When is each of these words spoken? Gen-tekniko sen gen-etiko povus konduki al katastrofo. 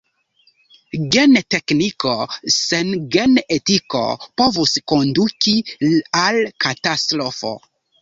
Gen-tekniko 1.15 2.15
sen 2.55 2.89
gen-etiko 3.17 4.03
povus 4.43 4.77
konduki 4.95 5.57
al 6.27 6.45
katastrofo. 6.69 7.59